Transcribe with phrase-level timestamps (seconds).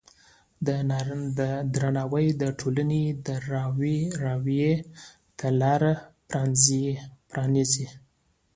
[1.75, 4.71] درناوی د ټولنې د راوي
[5.39, 5.93] ته لاره
[7.29, 7.87] پرانیزي.